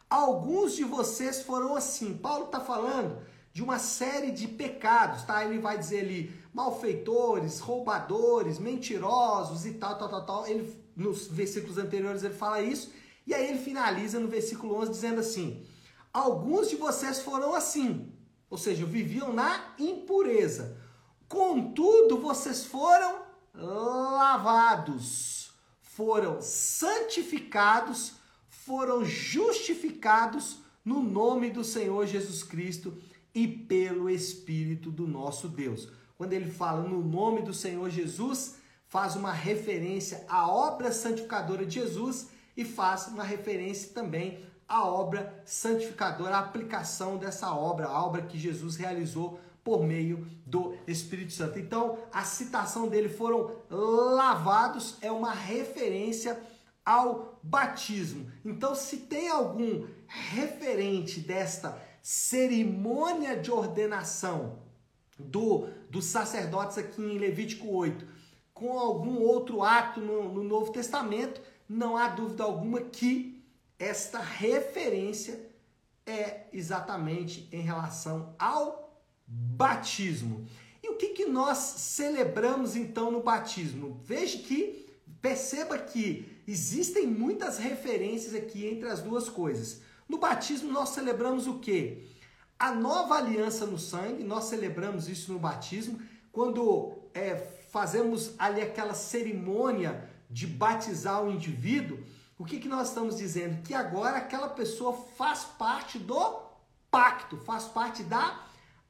Alguns 0.10 0.76
de 0.76 0.84
vocês 0.84 1.44
foram 1.44 1.76
assim. 1.76 2.18
Paulo 2.18 2.46
está 2.46 2.60
falando 2.60 3.22
de 3.54 3.62
uma 3.62 3.78
série 3.78 4.32
de 4.32 4.48
pecados, 4.48 5.24
tá? 5.24 5.46
Ele 5.46 5.60
vai 5.60 5.78
dizer 5.78 6.00
ali 6.00 6.39
malfeitores, 6.54 7.60
roubadores, 7.60 8.60
mentirosos 8.60 9.66
e 9.66 9.74
tal, 9.74 9.98
tal, 9.98 10.10
tal, 10.10 10.26
tal. 10.26 10.48
Ele, 10.48 10.74
nos 10.96 11.28
versículos 11.28 11.78
anteriores 11.78 12.24
ele 12.24 12.34
fala 12.34 12.62
isso. 12.62 12.92
E 13.26 13.34
aí 13.34 13.50
ele 13.50 13.60
finaliza 13.60 14.20
no 14.20 14.28
versículo 14.28 14.76
11 14.76 14.92
dizendo 14.92 15.20
assim: 15.20 15.64
Alguns 16.12 16.70
de 16.70 16.76
vocês 16.76 17.20
foram 17.20 17.54
assim, 17.54 18.12
ou 18.50 18.58
seja, 18.58 18.86
viviam 18.86 19.32
na 19.32 19.74
impureza. 19.78 20.78
Contudo, 21.28 22.18
vocês 22.18 22.66
foram 22.66 23.22
lavados, 23.54 25.52
foram 25.82 26.42
santificados, 26.42 28.14
foram 28.48 29.06
justificados 29.06 30.58
no 30.84 31.04
nome 31.04 31.52
do 31.52 31.64
Senhor 31.64 32.08
Jesus 32.08 32.42
Cristo 32.42 32.98
e 33.34 33.48
pelo 33.48 34.10
Espírito 34.10 34.90
do 34.90 35.08
nosso 35.08 35.48
Deus. 35.48 35.88
Quando 36.20 36.34
ele 36.34 36.52
fala 36.52 36.82
no 36.82 37.02
nome 37.02 37.44
do 37.44 37.54
Senhor 37.54 37.90
Jesus, 37.90 38.58
faz 38.90 39.16
uma 39.16 39.32
referência 39.32 40.26
à 40.28 40.52
obra 40.52 40.92
santificadora 40.92 41.66
de 41.66 41.76
Jesus 41.76 42.28
e 42.58 42.66
faz 42.66 43.08
uma 43.08 43.24
referência 43.24 43.94
também 43.94 44.44
a 44.68 44.86
obra 44.86 45.42
santificadora, 45.46 46.36
a 46.36 46.40
aplicação 46.40 47.16
dessa 47.16 47.56
obra, 47.56 47.88
a 47.88 48.06
obra 48.06 48.24
que 48.24 48.38
Jesus 48.38 48.76
realizou 48.76 49.40
por 49.64 49.82
meio 49.82 50.28
do 50.46 50.76
Espírito 50.86 51.32
Santo. 51.32 51.58
Então, 51.58 51.98
a 52.12 52.26
citação 52.26 52.90
dele 52.90 53.08
foram 53.08 53.56
lavados 53.70 54.98
é 55.00 55.10
uma 55.10 55.32
referência 55.32 56.38
ao 56.86 57.40
batismo. 57.42 58.30
Então, 58.44 58.76
se 58.76 58.98
tem 58.98 59.30
algum 59.30 59.88
referente 60.06 61.22
desta 61.22 61.82
cerimônia 62.02 63.38
de 63.38 63.50
ordenação 63.50 64.68
do 65.20 65.68
dos 65.90 66.06
sacerdotes 66.06 66.78
aqui 66.78 67.02
em 67.02 67.18
Levítico 67.18 67.68
8, 67.68 68.06
com 68.54 68.78
algum 68.78 69.22
outro 69.22 69.64
ato 69.64 70.00
no, 70.00 70.32
no 70.32 70.44
Novo 70.44 70.72
Testamento, 70.72 71.42
não 71.68 71.98
há 71.98 72.08
dúvida 72.08 72.44
alguma 72.44 72.82
que 72.82 73.44
esta 73.78 74.20
referência 74.20 75.50
é 76.06 76.48
exatamente 76.52 77.48
em 77.52 77.62
relação 77.62 78.36
ao 78.38 79.04
batismo. 79.28 80.46
E 80.84 80.90
o 80.90 80.96
que, 80.96 81.10
que 81.10 81.26
nós 81.26 81.58
celebramos 81.58 82.76
então 82.76 83.12
no 83.12 83.22
batismo? 83.22 84.00
Veja 84.04 84.40
que, 84.40 84.88
perceba 85.22 85.78
que 85.78 86.42
existem 86.48 87.06
muitas 87.06 87.58
referências 87.58 88.34
aqui 88.34 88.66
entre 88.66 88.90
as 88.90 89.02
duas 89.02 89.30
coisas. 89.30 89.82
No 90.08 90.18
batismo 90.18 90.72
nós 90.72 90.90
celebramos 90.90 91.46
o 91.46 91.60
que? 91.60 92.08
A 92.60 92.72
nova 92.72 93.16
aliança 93.16 93.66
no 93.66 93.80
sangue, 93.80 94.22
nós 94.22 94.44
celebramos 94.44 95.08
isso 95.08 95.32
no 95.32 95.40
batismo, 95.40 95.98
quando 96.30 96.92
é, 97.14 97.38
fazemos 97.72 98.34
ali 98.38 98.62
aquela 98.62 98.94
cerimônia 98.94 100.10
de 100.30 100.46
batizar 100.46 101.24
o 101.24 101.32
indivíduo, 101.32 101.98
o 102.38 102.44
que, 102.44 102.60
que 102.60 102.68
nós 102.68 102.90
estamos 102.90 103.16
dizendo? 103.16 103.62
Que 103.64 103.74
agora 103.74 104.18
aquela 104.18 104.50
pessoa 104.50 104.92
faz 105.18 105.46
parte 105.46 105.98
do 105.98 106.42
pacto, 106.92 107.38
faz 107.38 107.64
parte 107.64 108.04
da 108.04 108.42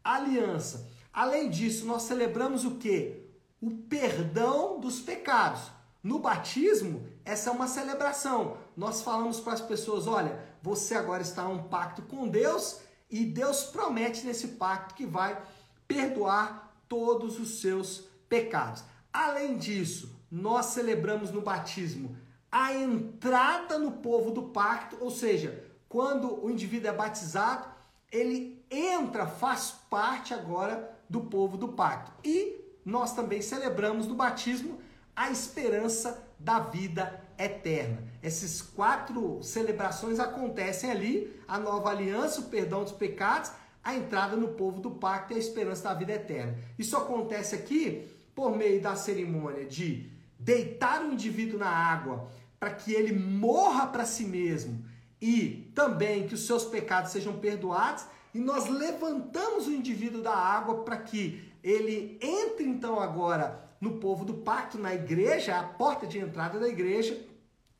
aliança. 0.03 0.89
Além 1.13 1.47
disso, 1.47 1.85
nós 1.85 2.03
celebramos 2.03 2.65
o 2.65 2.77
que? 2.77 3.23
O 3.61 3.69
perdão 3.69 4.79
dos 4.79 4.99
pecados. 4.99 5.61
No 6.01 6.17
batismo, 6.17 7.05
essa 7.23 7.49
é 7.49 7.53
uma 7.53 7.67
celebração. 7.67 8.57
Nós 8.75 9.01
falamos 9.01 9.39
para 9.39 9.53
as 9.53 9.61
pessoas: 9.61 10.07
olha, 10.07 10.39
você 10.61 10.95
agora 10.95 11.21
está 11.21 11.43
em 11.43 11.53
um 11.53 11.63
pacto 11.63 12.01
com 12.03 12.27
Deus 12.27 12.79
e 13.09 13.25
Deus 13.25 13.63
promete 13.63 14.25
nesse 14.25 14.49
pacto 14.49 14.95
que 14.95 15.05
vai 15.05 15.41
perdoar 15.87 16.73
todos 16.87 17.39
os 17.39 17.61
seus 17.61 18.03
pecados. 18.27 18.83
Além 19.11 19.57
disso, 19.57 20.15
nós 20.31 20.67
celebramos 20.67 21.31
no 21.31 21.41
batismo 21.41 22.15
a 22.51 22.73
entrada 22.73 23.77
no 23.77 23.93
povo 23.93 24.31
do 24.31 24.43
pacto, 24.43 24.97
ou 24.99 25.11
seja, 25.11 25.63
quando 25.87 26.43
o 26.43 26.49
indivíduo 26.49 26.89
é 26.89 26.93
batizado, 26.93 27.67
ele 28.11 28.63
entra, 28.69 29.27
faz 29.27 29.73
parte 29.89 30.33
agora 30.33 30.97
do 31.09 31.21
povo 31.21 31.57
do 31.57 31.69
pacto. 31.69 32.11
E 32.23 32.59
nós 32.85 33.13
também 33.13 33.41
celebramos 33.41 34.07
no 34.07 34.15
batismo 34.15 34.79
a 35.15 35.29
esperança 35.29 36.27
da 36.39 36.59
vida 36.59 37.21
eterna. 37.39 38.03
Essas 38.21 38.61
quatro 38.61 39.41
celebrações 39.41 40.19
acontecem 40.19 40.91
ali: 40.91 41.41
a 41.47 41.57
nova 41.57 41.89
aliança, 41.89 42.41
o 42.41 42.45
perdão 42.45 42.83
dos 42.83 42.91
pecados, 42.91 43.51
a 43.83 43.95
entrada 43.95 44.35
no 44.35 44.49
povo 44.49 44.81
do 44.81 44.91
pacto 44.91 45.33
e 45.33 45.37
a 45.37 45.39
esperança 45.39 45.83
da 45.83 45.93
vida 45.93 46.11
eterna. 46.11 46.57
Isso 46.77 46.97
acontece 46.97 47.55
aqui 47.55 48.07
por 48.35 48.55
meio 48.55 48.81
da 48.81 48.95
cerimônia 48.95 49.65
de 49.65 50.11
deitar 50.37 51.03
o 51.03 51.13
indivíduo 51.13 51.57
na 51.57 51.69
água 51.69 52.29
para 52.59 52.71
que 52.71 52.93
ele 52.93 53.13
morra 53.13 53.87
para 53.87 54.05
si 54.05 54.25
mesmo 54.25 54.83
e 55.21 55.71
também 55.75 56.27
que 56.27 56.33
os 56.33 56.45
seus 56.45 56.63
pecados 56.63 57.11
sejam 57.11 57.39
perdoados, 57.39 58.05
e 58.33 58.39
nós 58.39 58.67
levantamos 58.69 59.67
o 59.67 59.71
indivíduo 59.71 60.21
da 60.21 60.33
água 60.33 60.83
para 60.83 60.97
que 60.97 61.51
ele 61.63 62.17
entre 62.21 62.63
então 62.63 62.99
agora 62.99 63.67
no 63.81 63.93
povo 63.93 64.23
do 64.23 64.35
pacto, 64.35 64.77
na 64.77 64.93
igreja, 64.93 65.57
a 65.57 65.63
porta 65.63 66.05
de 66.05 66.19
entrada 66.19 66.59
da 66.59 66.67
igreja, 66.67 67.19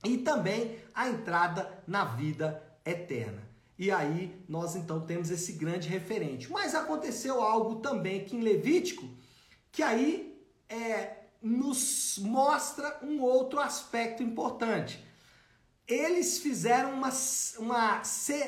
e 0.04 0.18
também 0.18 0.78
a 0.94 1.10
entrada 1.10 1.82
na 1.88 2.06
vida 2.06 2.64
eterna. 2.86 3.48
E 3.78 3.92
aí 3.92 4.44
nós 4.48 4.76
então 4.76 5.00
temos 5.00 5.30
esse 5.30 5.54
grande 5.54 5.88
referente. 5.88 6.52
Mas 6.52 6.76
aconteceu 6.76 7.42
algo 7.42 7.78
também 7.78 8.22
aqui 8.22 8.36
em 8.36 8.42
Levítico, 8.42 9.10
que 9.72 9.82
aí 9.82 10.38
é, 10.68 11.18
nos 11.42 12.20
mostra 12.22 13.00
um 13.02 13.22
outro 13.22 13.60
aspecto 13.60 14.22
importante. 14.22 15.04
Eles 15.88 16.40
fizeram 16.40 16.94
uma, 16.94 17.10
uma, 17.58 18.02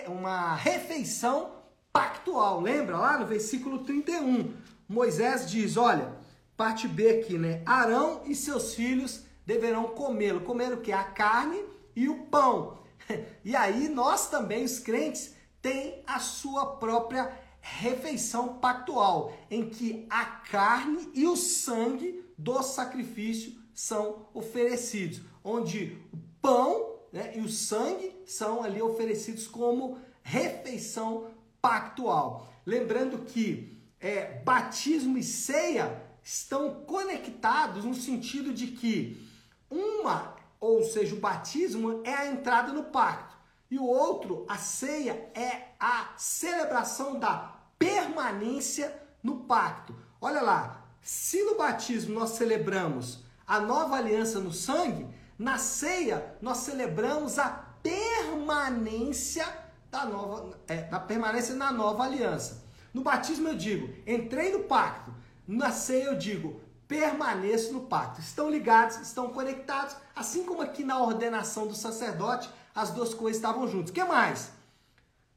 uma 0.07 0.55
refeição 0.55 1.53
pactual. 1.91 2.61
Lembra 2.61 2.97
lá 2.97 3.17
no 3.17 3.25
versículo 3.25 3.83
31? 3.83 4.53
Moisés 4.87 5.49
diz: 5.49 5.77
Olha, 5.77 6.13
parte 6.55 6.87
B 6.87 7.09
aqui, 7.09 7.37
né? 7.37 7.61
Arão 7.65 8.21
e 8.25 8.35
seus 8.35 8.75
filhos 8.75 9.23
deverão 9.51 9.89
comê-lo. 9.89 10.41
Comer 10.41 10.71
o 10.73 10.81
que? 10.81 10.91
A 10.91 11.03
carne 11.03 11.63
e 11.95 12.07
o 12.07 12.25
pão. 12.25 12.79
E 13.43 13.55
aí 13.55 13.89
nós 13.89 14.29
também, 14.29 14.63
os 14.63 14.79
crentes, 14.79 15.35
tem 15.61 16.01
a 16.07 16.19
sua 16.19 16.77
própria 16.77 17.37
refeição 17.59 18.59
pactual, 18.59 19.33
em 19.49 19.69
que 19.69 20.05
a 20.09 20.23
carne 20.23 21.09
e 21.13 21.27
o 21.27 21.35
sangue 21.35 22.23
do 22.37 22.63
sacrifício 22.63 23.53
são 23.73 24.27
oferecidos, 24.33 25.21
onde 25.43 25.97
o 26.13 26.17
pão 26.41 26.99
né, 27.11 27.33
e 27.35 27.41
o 27.41 27.49
sangue 27.49 28.15
são 28.25 28.63
ali 28.63 28.81
oferecidos 28.81 29.47
como 29.47 29.97
refeição 30.23 31.29
pactual. 31.61 32.47
Lembrando 32.65 33.25
que 33.25 33.77
é, 33.99 34.41
batismo 34.43 35.17
e 35.17 35.23
ceia 35.23 36.01
estão 36.23 36.83
conectados 36.85 37.83
no 37.83 37.95
sentido 37.95 38.53
de 38.53 38.67
que 38.67 39.30
uma, 39.71 40.35
ou 40.59 40.83
seja, 40.83 41.15
o 41.15 41.19
batismo 41.19 42.01
é 42.03 42.13
a 42.13 42.27
entrada 42.27 42.73
no 42.73 42.83
pacto 42.83 43.35
e 43.71 43.79
o 43.79 43.85
outro, 43.85 44.45
a 44.49 44.57
ceia, 44.57 45.31
é 45.33 45.69
a 45.79 46.09
celebração 46.17 47.17
da 47.17 47.55
permanência 47.79 48.93
no 49.23 49.45
pacto. 49.45 49.95
Olha 50.19 50.41
lá, 50.41 50.85
se 51.01 51.41
no 51.43 51.55
batismo 51.55 52.13
nós 52.13 52.31
celebramos 52.31 53.23
a 53.47 53.61
nova 53.61 53.95
aliança 53.95 54.39
no 54.39 54.51
sangue, 54.51 55.07
na 55.39 55.57
ceia 55.57 56.35
nós 56.41 56.57
celebramos 56.57 57.39
a 57.39 57.49
permanência 57.81 59.47
da 59.89 60.05
nova, 60.05 60.59
é, 60.67 60.83
da 60.83 60.99
permanência 60.99 61.55
na 61.55 61.71
nova 61.71 62.03
aliança. 62.03 62.65
No 62.93 63.01
batismo 63.01 63.47
eu 63.47 63.55
digo, 63.55 63.93
entrei 64.05 64.51
no 64.51 64.65
pacto. 64.65 65.13
Na 65.47 65.71
ceia 65.71 66.05
eu 66.05 66.17
digo, 66.17 66.61
permaneço 66.91 67.71
no 67.71 67.83
pacto. 67.83 68.19
Estão 68.19 68.49
ligados, 68.49 68.97
estão 68.97 69.29
conectados, 69.29 69.95
assim 70.13 70.43
como 70.43 70.61
aqui 70.61 70.83
na 70.83 71.01
ordenação 71.01 71.65
do 71.65 71.73
sacerdote, 71.73 72.49
as 72.75 72.91
duas 72.91 73.13
coisas 73.13 73.37
estavam 73.37 73.65
juntas. 73.65 73.91
O 73.91 73.93
que 73.93 74.03
mais? 74.03 74.51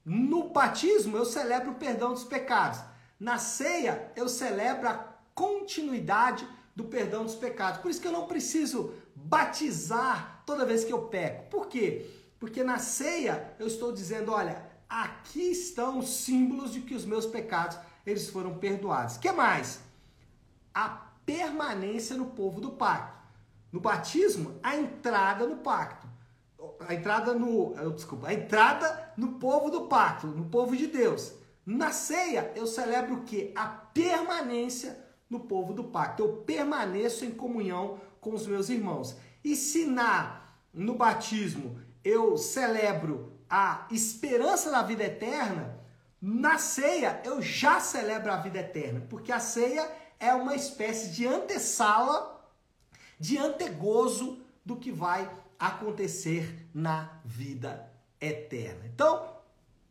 No 0.04 0.48
batismo 0.48 1.16
eu 1.16 1.24
celebro 1.24 1.70
o 1.70 1.76
perdão 1.76 2.12
dos 2.12 2.24
pecados. 2.24 2.80
Na 3.20 3.38
ceia 3.38 4.10
eu 4.16 4.28
celebro 4.28 4.88
a 4.88 4.94
continuidade 5.32 6.44
do 6.74 6.82
perdão 6.82 7.22
dos 7.22 7.36
pecados. 7.36 7.80
Por 7.80 7.88
isso 7.88 8.00
que 8.00 8.08
eu 8.08 8.12
não 8.12 8.26
preciso 8.26 8.92
batizar 9.14 10.42
toda 10.44 10.66
vez 10.66 10.84
que 10.84 10.92
eu 10.92 11.02
peco. 11.02 11.48
Por 11.50 11.68
quê? 11.68 12.04
Porque 12.40 12.64
na 12.64 12.78
ceia 12.78 13.54
eu 13.60 13.68
estou 13.68 13.92
dizendo, 13.92 14.32
olha, 14.32 14.60
aqui 14.88 15.52
estão 15.52 16.00
os 16.00 16.16
símbolos 16.24 16.72
de 16.72 16.80
que 16.80 16.96
os 16.96 17.04
meus 17.04 17.26
pecados 17.26 17.78
eles 18.04 18.28
foram 18.28 18.58
perdoados. 18.58 19.18
Que 19.18 19.30
mais? 19.30 19.78
A 20.74 21.13
permanência 21.24 22.16
no 22.16 22.26
povo 22.26 22.60
do 22.60 22.72
pacto. 22.72 23.14
No 23.72 23.80
batismo, 23.80 24.58
a 24.62 24.76
entrada 24.76 25.46
no 25.46 25.56
pacto. 25.56 26.06
A 26.80 26.94
entrada 26.94 27.34
no, 27.34 27.74
desculpa, 27.92 28.28
a 28.28 28.34
entrada 28.34 29.12
no 29.16 29.32
povo 29.32 29.70
do 29.70 29.82
pacto, 29.82 30.28
no 30.28 30.46
povo 30.46 30.76
de 30.76 30.86
Deus. 30.86 31.34
Na 31.66 31.92
ceia, 31.92 32.52
eu 32.54 32.66
celebro 32.66 33.16
o 33.16 33.22
que? 33.22 33.52
A 33.54 33.66
permanência 33.66 35.04
no 35.28 35.40
povo 35.40 35.72
do 35.72 35.84
pacto. 35.84 36.22
Eu 36.22 36.36
permaneço 36.38 37.24
em 37.24 37.30
comunhão 37.30 37.98
com 38.20 38.32
os 38.34 38.46
meus 38.46 38.68
irmãos. 38.68 39.16
E 39.42 39.56
se 39.56 39.86
na 39.86 40.42
no 40.72 40.94
batismo 40.94 41.78
eu 42.02 42.36
celebro 42.36 43.32
a 43.48 43.86
esperança 43.90 44.70
da 44.70 44.82
vida 44.82 45.04
eterna, 45.04 45.78
na 46.20 46.58
ceia 46.58 47.20
eu 47.24 47.40
já 47.40 47.80
celebro 47.80 48.32
a 48.32 48.36
vida 48.36 48.58
eterna, 48.58 49.06
porque 49.08 49.30
a 49.30 49.38
ceia 49.38 49.90
é 50.18 50.32
uma 50.34 50.54
espécie 50.54 51.10
de 51.10 51.26
antessala, 51.26 52.44
de 53.18 53.38
antegozo 53.38 54.38
do 54.64 54.76
que 54.76 54.90
vai 54.90 55.30
acontecer 55.58 56.66
na 56.74 57.10
vida 57.24 57.88
eterna. 58.20 58.84
Então, 58.86 59.34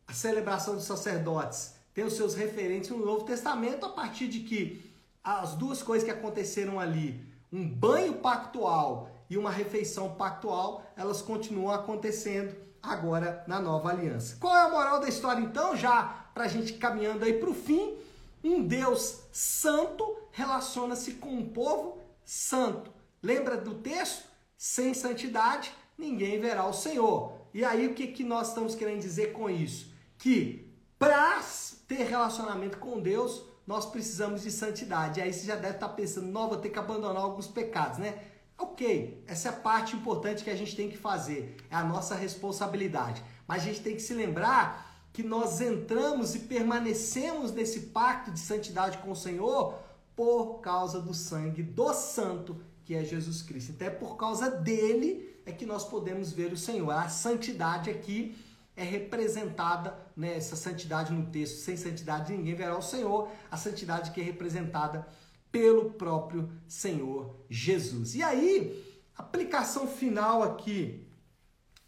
a 0.06 0.12
celebração 0.12 0.74
dos 0.74 0.84
sacerdotes 0.84 1.74
tem 1.94 2.04
os 2.04 2.14
seus 2.14 2.34
referentes 2.34 2.90
no 2.90 3.04
Novo 3.04 3.24
Testamento 3.24 3.86
a 3.86 3.88
partir 3.88 4.28
de 4.28 4.40
que 4.40 4.92
as 5.22 5.54
duas 5.54 5.82
coisas 5.82 6.04
que 6.04 6.10
aconteceram 6.10 6.78
ali, 6.78 7.24
um 7.52 7.66
banho 7.66 8.14
pactual 8.14 9.10
e 9.30 9.38
uma 9.38 9.50
refeição 9.50 10.14
pactual, 10.14 10.84
elas 10.96 11.22
continuam 11.22 11.72
acontecendo 11.72 12.54
agora 12.82 13.42
na 13.46 13.60
nova 13.60 13.90
aliança. 13.90 14.36
Qual 14.38 14.54
é 14.54 14.62
a 14.62 14.68
moral 14.68 15.00
da 15.00 15.08
história 15.08 15.40
então, 15.40 15.74
já 15.74 16.26
para 16.34 16.44
a 16.44 16.48
gente 16.48 16.74
caminhando 16.74 17.24
aí 17.24 17.34
para 17.34 17.48
o 17.48 17.54
fim? 17.54 17.96
Um 18.44 18.62
Deus 18.62 19.22
santo 19.32 20.18
relaciona-se 20.30 21.12
com 21.12 21.30
um 21.30 21.48
povo 21.48 21.98
santo. 22.22 22.92
Lembra 23.22 23.56
do 23.56 23.76
texto? 23.76 24.28
Sem 24.56 24.92
santidade, 24.92 25.72
ninguém 25.96 26.38
verá 26.38 26.66
o 26.66 26.74
Senhor. 26.74 27.32
E 27.54 27.64
aí 27.64 27.86
o 27.86 27.94
que, 27.94 28.08
que 28.08 28.22
nós 28.22 28.48
estamos 28.48 28.74
querendo 28.74 29.00
dizer 29.00 29.32
com 29.32 29.48
isso? 29.48 29.90
Que 30.18 30.70
para 30.98 31.42
ter 31.88 32.04
relacionamento 32.04 32.78
com 32.78 33.00
Deus, 33.00 33.44
nós 33.66 33.86
precisamos 33.86 34.42
de 34.42 34.50
santidade. 34.50 35.20
E 35.20 35.22
aí 35.22 35.32
você 35.32 35.46
já 35.46 35.56
deve 35.56 35.76
estar 35.76 35.88
pensando, 35.90 36.26
não, 36.26 36.48
vou 36.48 36.58
ter 36.58 36.68
que 36.68 36.78
abandonar 36.78 37.22
alguns 37.22 37.46
pecados, 37.46 37.98
né? 37.98 38.22
Ok, 38.58 39.24
essa 39.26 39.48
é 39.48 39.50
a 39.50 39.56
parte 39.56 39.96
importante 39.96 40.44
que 40.44 40.50
a 40.50 40.56
gente 40.56 40.76
tem 40.76 40.88
que 40.88 40.96
fazer, 40.96 41.56
é 41.70 41.74
a 41.76 41.82
nossa 41.82 42.14
responsabilidade. 42.14 43.22
Mas 43.48 43.62
a 43.62 43.64
gente 43.66 43.80
tem 43.80 43.94
que 43.94 44.02
se 44.02 44.14
lembrar 44.14 44.93
que 45.14 45.22
nós 45.22 45.60
entramos 45.60 46.34
e 46.34 46.40
permanecemos 46.40 47.52
nesse 47.52 47.82
pacto 47.82 48.32
de 48.32 48.40
santidade 48.40 48.98
com 48.98 49.12
o 49.12 49.16
Senhor 49.16 49.78
por 50.16 50.58
causa 50.58 51.00
do 51.00 51.14
sangue 51.14 51.62
do 51.62 51.94
Santo, 51.94 52.60
que 52.84 52.96
é 52.96 53.04
Jesus 53.04 53.40
Cristo. 53.40 53.70
Então 53.70 53.86
é 53.86 53.90
por 53.90 54.16
causa 54.16 54.50
dele 54.50 55.38
é 55.46 55.52
que 55.52 55.64
nós 55.64 55.84
podemos 55.84 56.32
ver 56.32 56.52
o 56.52 56.56
Senhor. 56.56 56.90
A 56.90 57.08
santidade 57.08 57.90
aqui 57.90 58.36
é 58.74 58.82
representada, 58.82 59.96
né, 60.16 60.36
essa 60.36 60.56
santidade 60.56 61.12
no 61.12 61.26
texto, 61.30 61.58
sem 61.58 61.76
santidade 61.76 62.32
ninguém 62.32 62.56
verá 62.56 62.76
o 62.76 62.82
Senhor, 62.82 63.28
a 63.48 63.56
santidade 63.56 64.10
que 64.10 64.20
é 64.20 64.24
representada 64.24 65.06
pelo 65.52 65.92
próprio 65.92 66.50
Senhor 66.66 67.36
Jesus. 67.48 68.16
E 68.16 68.22
aí, 68.24 69.00
aplicação 69.16 69.86
final 69.86 70.42
aqui 70.42 71.06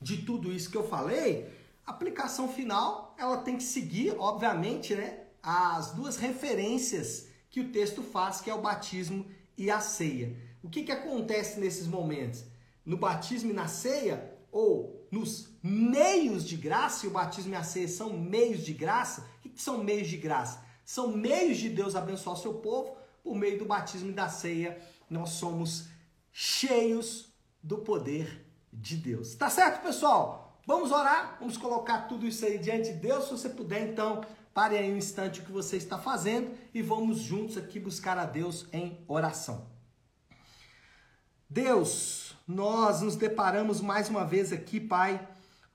de 0.00 0.18
tudo 0.18 0.52
isso 0.52 0.70
que 0.70 0.76
eu 0.76 0.86
falei, 0.86 1.52
aplicação 1.84 2.48
final, 2.48 3.05
ela 3.18 3.38
tem 3.38 3.56
que 3.56 3.62
seguir, 3.62 4.14
obviamente, 4.18 4.94
né, 4.94 5.20
as 5.42 5.92
duas 5.92 6.16
referências 6.16 7.28
que 7.48 7.60
o 7.60 7.70
texto 7.70 8.02
faz, 8.02 8.40
que 8.40 8.50
é 8.50 8.54
o 8.54 8.60
batismo 8.60 9.26
e 9.56 9.70
a 9.70 9.80
ceia. 9.80 10.36
O 10.62 10.68
que, 10.68 10.82
que 10.82 10.92
acontece 10.92 11.60
nesses 11.60 11.86
momentos? 11.86 12.44
No 12.84 12.96
batismo 12.96 13.50
e 13.50 13.54
na 13.54 13.68
ceia, 13.68 14.32
ou 14.50 15.06
nos 15.10 15.48
meios 15.62 16.44
de 16.44 16.56
graça, 16.56 17.06
e 17.06 17.08
o 17.08 17.12
batismo 17.12 17.52
e 17.52 17.56
a 17.56 17.62
ceia 17.62 17.88
são 17.88 18.12
meios 18.12 18.64
de 18.64 18.72
graça. 18.72 19.26
O 19.44 19.48
que 19.48 19.62
são 19.62 19.82
meios 19.82 20.08
de 20.08 20.16
graça? 20.16 20.64
São 20.84 21.16
meios 21.16 21.58
de 21.58 21.68
Deus 21.68 21.96
abençoar 21.96 22.36
o 22.36 22.40
seu 22.40 22.54
povo. 22.54 22.96
Por 23.22 23.34
meio 23.34 23.58
do 23.58 23.64
batismo 23.64 24.10
e 24.10 24.14
da 24.14 24.28
ceia, 24.28 24.78
nós 25.08 25.30
somos 25.30 25.88
cheios 26.32 27.32
do 27.62 27.78
poder 27.78 28.46
de 28.72 28.96
Deus. 28.96 29.34
Tá 29.34 29.50
certo, 29.50 29.82
pessoal? 29.82 30.45
Vamos 30.66 30.90
orar, 30.90 31.36
vamos 31.38 31.56
colocar 31.56 32.08
tudo 32.08 32.26
isso 32.26 32.44
aí 32.44 32.58
diante 32.58 32.92
de 32.92 32.98
Deus. 32.98 33.26
Se 33.26 33.30
você 33.30 33.48
puder, 33.48 33.88
então, 33.88 34.22
pare 34.52 34.76
aí 34.76 34.92
um 34.92 34.96
instante 34.96 35.38
o 35.38 35.44
que 35.44 35.52
você 35.52 35.76
está 35.76 35.96
fazendo 35.96 36.50
e 36.74 36.82
vamos 36.82 37.18
juntos 37.18 37.56
aqui 37.56 37.78
buscar 37.78 38.18
a 38.18 38.24
Deus 38.24 38.66
em 38.72 38.98
oração. 39.06 39.68
Deus, 41.48 42.36
nós 42.48 43.00
nos 43.00 43.14
deparamos 43.14 43.80
mais 43.80 44.08
uma 44.08 44.24
vez 44.24 44.52
aqui, 44.52 44.80
Pai, 44.80 45.28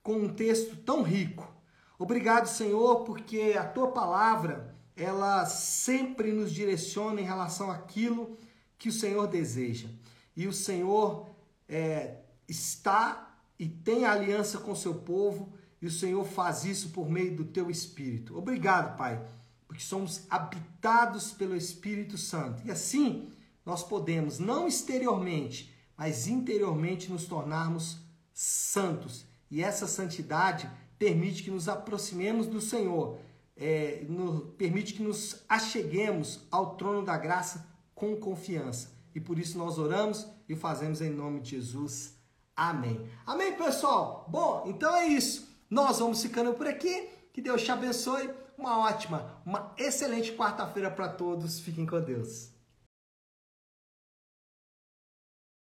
com 0.03 0.15
um 0.15 0.33
texto 0.33 0.75
tão 0.75 1.03
rico. 1.03 1.49
Obrigado, 1.97 2.47
Senhor, 2.47 3.05
porque 3.05 3.55
a 3.57 3.63
tua 3.63 3.93
palavra, 3.93 4.75
ela 4.93 5.45
sempre 5.45 6.33
nos 6.33 6.51
direciona 6.51 7.21
em 7.21 7.25
relação 7.25 7.71
àquilo 7.71 8.37
que 8.77 8.89
o 8.89 8.91
Senhor 8.91 9.25
deseja. 9.25 9.87
E 10.35 10.47
o 10.47 10.53
Senhor 10.53 11.29
é, 11.69 12.17
está 12.45 13.30
e 13.61 13.69
tem 13.69 14.05
aliança 14.05 14.57
com 14.57 14.73
seu 14.73 14.95
povo, 14.95 15.53
e 15.79 15.85
o 15.85 15.91
Senhor 15.91 16.25
faz 16.25 16.65
isso 16.65 16.89
por 16.89 17.07
meio 17.07 17.35
do 17.35 17.45
teu 17.45 17.69
Espírito. 17.69 18.35
Obrigado, 18.35 18.97
Pai, 18.97 19.23
porque 19.67 19.83
somos 19.83 20.25
habitados 20.31 21.31
pelo 21.31 21.55
Espírito 21.55 22.17
Santo. 22.17 22.65
E 22.65 22.71
assim 22.71 23.31
nós 23.63 23.83
podemos, 23.83 24.39
não 24.39 24.67
exteriormente, 24.67 25.71
mas 25.95 26.25
interiormente, 26.25 27.11
nos 27.11 27.25
tornarmos 27.25 27.99
santos. 28.33 29.27
E 29.51 29.61
essa 29.61 29.85
santidade 29.85 30.67
permite 30.97 31.43
que 31.43 31.51
nos 31.51 31.69
aproximemos 31.69 32.47
do 32.47 32.59
Senhor, 32.59 33.19
é, 33.55 34.03
no, 34.09 34.41
permite 34.57 34.95
que 34.95 35.03
nos 35.03 35.43
acheguemos 35.47 36.47
ao 36.49 36.77
trono 36.77 37.05
da 37.05 37.15
graça 37.15 37.69
com 37.93 38.15
confiança. 38.15 38.91
E 39.13 39.19
por 39.19 39.37
isso 39.37 39.55
nós 39.55 39.77
oramos 39.77 40.27
e 40.49 40.55
fazemos 40.55 40.99
em 40.99 41.11
nome 41.11 41.41
de 41.41 41.51
Jesus. 41.51 42.19
Amém. 42.55 43.09
Amém, 43.25 43.53
pessoal? 43.53 44.25
Bom, 44.29 44.63
então 44.67 44.95
é 44.95 45.07
isso. 45.07 45.49
Nós 45.69 45.99
vamos 45.99 46.21
ficando 46.21 46.53
por 46.53 46.67
aqui. 46.67 47.09
Que 47.33 47.41
Deus 47.41 47.63
te 47.63 47.71
abençoe. 47.71 48.29
Uma 48.57 48.79
ótima, 48.79 49.41
uma 49.45 49.73
excelente 49.77 50.33
quarta-feira 50.33 50.91
para 50.91 51.09
todos. 51.09 51.59
Fiquem 51.59 51.85
com 51.85 51.99
Deus. 51.99 52.51